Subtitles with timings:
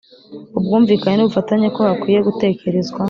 [0.57, 2.99] ubwumvikane n’ ubufatanye, ko hakwiye gutekerezwa